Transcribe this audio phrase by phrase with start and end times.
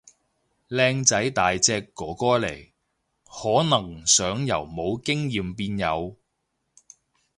[0.69, 2.71] 靚仔大隻哥哥嚟，
[3.23, 6.15] 可能想由冇經驗變有